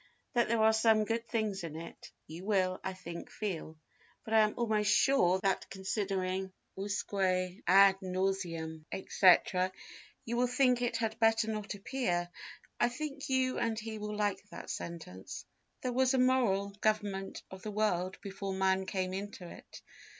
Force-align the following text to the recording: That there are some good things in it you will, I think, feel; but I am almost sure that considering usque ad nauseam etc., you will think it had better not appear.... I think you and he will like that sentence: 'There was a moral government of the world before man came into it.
That 0.33 0.47
there 0.47 0.63
are 0.63 0.73
some 0.73 1.03
good 1.05 1.27
things 1.27 1.63
in 1.63 1.75
it 1.75 2.11
you 2.25 2.43
will, 2.43 2.79
I 2.83 2.93
think, 2.93 3.29
feel; 3.29 3.77
but 4.23 4.33
I 4.33 4.39
am 4.39 4.55
almost 4.57 4.89
sure 4.91 5.37
that 5.43 5.69
considering 5.69 6.51
usque 6.75 7.13
ad 7.67 8.01
nauseam 8.01 8.87
etc., 8.91 9.71
you 10.25 10.37
will 10.37 10.47
think 10.47 10.81
it 10.81 10.97
had 10.97 11.19
better 11.19 11.51
not 11.51 11.75
appear.... 11.75 12.29
I 12.79 12.89
think 12.89 13.29
you 13.29 13.59
and 13.59 13.77
he 13.77 13.99
will 13.99 14.15
like 14.15 14.41
that 14.49 14.71
sentence: 14.71 15.45
'There 15.81 15.93
was 15.93 16.15
a 16.15 16.17
moral 16.17 16.71
government 16.81 17.43
of 17.51 17.61
the 17.61 17.69
world 17.69 18.19
before 18.21 18.53
man 18.55 18.87
came 18.87 19.13
into 19.13 19.47
it. 19.47 19.83